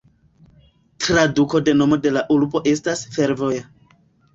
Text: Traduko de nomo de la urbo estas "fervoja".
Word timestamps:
Traduko 1.05 1.63
de 1.67 1.77
nomo 1.85 2.03
de 2.09 2.17
la 2.19 2.27
urbo 2.41 2.67
estas 2.77 3.09
"fervoja". 3.19 3.69